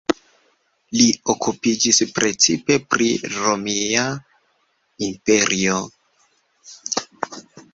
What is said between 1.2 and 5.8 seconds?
okupiĝis precipe pri Romia Imperio.